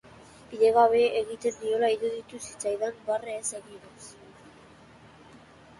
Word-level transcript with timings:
Bidegabe 0.53 1.01
egiten 1.19 1.59
niola 1.65 1.89
iruditu 1.97 2.41
zitzaidan 2.47 2.99
barre 3.11 3.37
ez 3.45 3.47
eginaz. 3.61 4.09